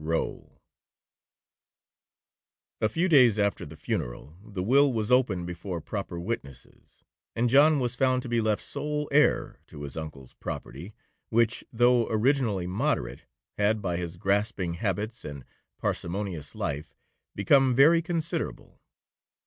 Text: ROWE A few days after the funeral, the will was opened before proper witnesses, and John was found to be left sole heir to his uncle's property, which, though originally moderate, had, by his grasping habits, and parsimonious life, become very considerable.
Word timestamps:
ROWE 0.03 0.49
A 2.81 2.89
few 2.89 3.07
days 3.07 3.37
after 3.37 3.67
the 3.67 3.77
funeral, 3.77 4.35
the 4.43 4.63
will 4.63 4.91
was 4.91 5.11
opened 5.11 5.45
before 5.45 5.79
proper 5.79 6.19
witnesses, 6.19 7.03
and 7.35 7.51
John 7.51 7.79
was 7.79 7.93
found 7.93 8.23
to 8.23 8.27
be 8.27 8.41
left 8.41 8.63
sole 8.63 9.07
heir 9.11 9.59
to 9.67 9.83
his 9.83 9.95
uncle's 9.95 10.33
property, 10.33 10.95
which, 11.29 11.63
though 11.71 12.07
originally 12.09 12.65
moderate, 12.65 13.25
had, 13.59 13.79
by 13.79 13.97
his 13.97 14.17
grasping 14.17 14.73
habits, 14.73 15.23
and 15.23 15.45
parsimonious 15.77 16.55
life, 16.55 16.95
become 17.35 17.75
very 17.75 18.01
considerable. 18.01 18.81